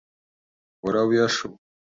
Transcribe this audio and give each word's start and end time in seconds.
Уара 0.83 1.01
уиашоуп. 1.07 1.53